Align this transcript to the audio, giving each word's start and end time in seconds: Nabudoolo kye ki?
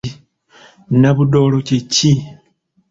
Nabudoolo 0.99 1.57
kye 1.67 1.77
ki? 1.93 2.11